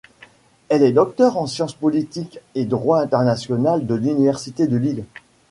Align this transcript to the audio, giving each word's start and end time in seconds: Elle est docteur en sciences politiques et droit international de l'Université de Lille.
Elle 0.69 0.81
est 0.81 0.93
docteur 0.93 1.37
en 1.37 1.45
sciences 1.45 1.75
politiques 1.75 2.39
et 2.55 2.65
droit 2.65 3.01
international 3.01 3.85
de 3.85 3.93
l'Université 3.93 4.65
de 4.65 4.75
Lille. 4.77 5.03